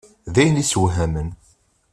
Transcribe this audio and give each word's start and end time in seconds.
D 0.33 0.35
ayen 0.41 0.61
isewhamen. 0.63 1.29